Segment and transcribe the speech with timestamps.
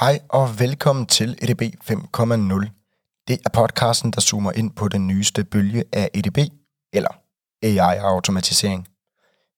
[0.00, 1.94] Hej og velkommen til EDB 5.0.
[3.28, 6.38] Det er podcasten, der zoomer ind på den nyeste bølge af EDB,
[6.92, 7.08] eller
[7.62, 8.88] AI-automatisering.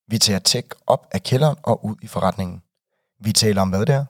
[0.09, 2.63] Vi tager tech op af kælderen og ud i forretningen.
[3.21, 4.05] Vi taler om, hvad det er,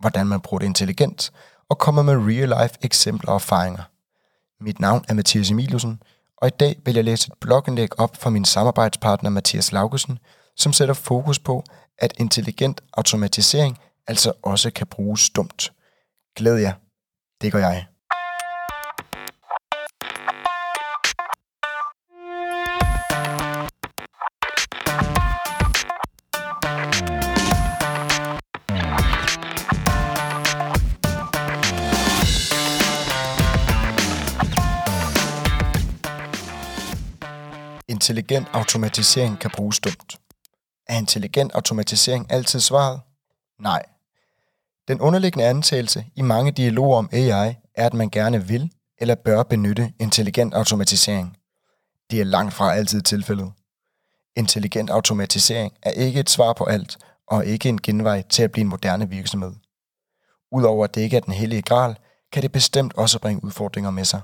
[0.00, 1.32] hvordan man bruger det intelligent,
[1.68, 3.82] og kommer med real-life eksempler og erfaringer.
[4.60, 6.02] Mit navn er Mathias Emilusen,
[6.36, 10.18] og i dag vil jeg læse et blogindlæg op fra min samarbejdspartner Mathias Laugesen,
[10.56, 11.64] som sætter fokus på,
[11.98, 15.72] at intelligent automatisering altså også kan bruges dumt.
[16.38, 16.72] Glæd jer.
[17.40, 17.86] Det gør jeg.
[37.88, 40.20] Intelligent automatisering kan bruges dumt.
[40.88, 43.00] Er intelligent automatisering altid svaret?
[43.60, 43.97] Nej.
[44.88, 49.42] Den underliggende antagelse i mange dialoger om AI er, at man gerne vil eller bør
[49.42, 51.36] benytte intelligent automatisering.
[52.10, 53.52] Det er langt fra altid tilfældet.
[54.36, 58.62] Intelligent automatisering er ikke et svar på alt, og ikke en genvej til at blive
[58.62, 59.52] en moderne virksomhed.
[60.52, 61.96] Udover at det ikke er den hellige gral,
[62.32, 64.20] kan det bestemt også bringe udfordringer med sig.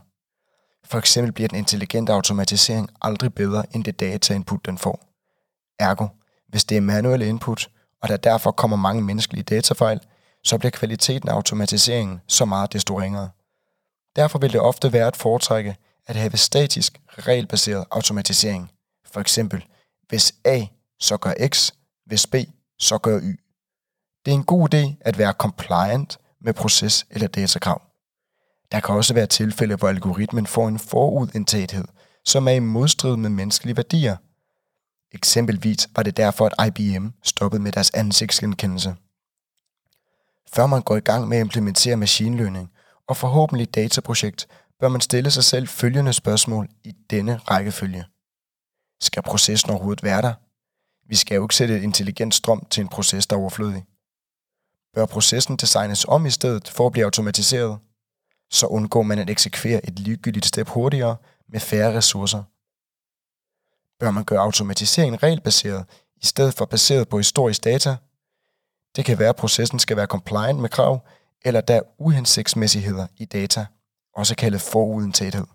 [0.84, 5.00] For eksempel bliver den intelligente automatisering aldrig bedre end det data-input, den får.
[5.78, 6.06] Ergo,
[6.48, 7.70] hvis det er manuelle input,
[8.02, 10.00] og der derfor kommer mange menneskelige datafejl,
[10.44, 13.30] så bliver kvaliteten af automatiseringen så meget desto ringere.
[14.16, 18.70] Derfor vil det ofte være at foretrække at have statisk, regelbaseret automatisering.
[19.06, 19.64] For eksempel,
[20.08, 20.64] hvis A,
[21.00, 21.70] så gør X,
[22.06, 22.34] hvis B,
[22.78, 23.40] så gør Y.
[24.24, 27.82] Det er en god idé at være compliant med proces- eller datakrav.
[28.72, 31.84] Der kan også være tilfælde, hvor algoritmen får en forudindtagethed,
[32.24, 34.16] som er i modstrid med menneskelige værdier.
[35.12, 38.94] Eksempelvis var det derfor, at IBM stoppede med deres ansigtsgenkendelse.
[40.52, 42.70] Før man går i gang med at implementere machine learning
[43.06, 44.48] og forhåbentlig dataprojekt,
[44.80, 48.04] bør man stille sig selv følgende spørgsmål i denne rækkefølge.
[49.00, 50.34] Skal processen overhovedet være der?
[51.08, 53.84] Vi skal jo ikke sætte et intelligent strøm til en proces, der er overflødig.
[54.94, 57.78] Bør processen designes om i stedet for at blive automatiseret?
[58.50, 61.16] Så undgår man at eksekvere et ligegyldigt step hurtigere
[61.48, 62.42] med færre ressourcer.
[64.00, 65.84] Bør man gøre automatiseringen regelbaseret
[66.16, 67.96] i stedet for baseret på historisk data,
[68.96, 71.06] det kan være, at processen skal være compliant med krav,
[71.44, 73.66] eller der er uhensigtsmæssigheder i data,
[74.14, 75.46] også kaldet forudindtagethed.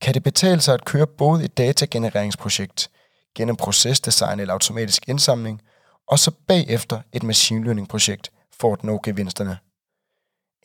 [0.00, 2.90] Kan det betale sig at køre både et datagenereringsprojekt
[3.34, 5.62] gennem procesdesign eller automatisk indsamling,
[6.08, 9.58] og så bagefter et machine learning projekt for at nå gevinsterne?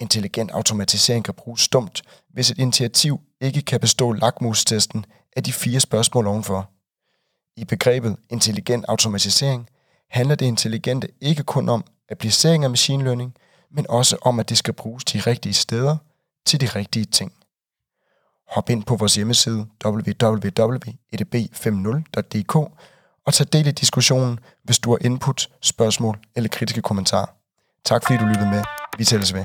[0.02, 5.80] Intelligent automatisering kan bruges stumt, hvis et initiativ ikke kan bestå lakmustesten af de fire
[5.80, 6.70] spørgsmål ovenfor.
[7.56, 9.70] I begrebet intelligent automatisering
[10.10, 13.36] handler det intelligente ikke kun om applicering af machine learning,
[13.72, 15.98] men også om, at det skal bruges de rigtige steder
[16.46, 17.34] til de rigtige ting.
[18.48, 22.56] Hop ind på vores hjemmeside www.edb50.dk
[23.26, 27.28] og tag del i diskussionen, hvis du har input, spørgsmål eller kritiske kommentarer.
[27.86, 28.64] Tak fordi du lyttede med.
[28.98, 29.44] Vi tælles ved.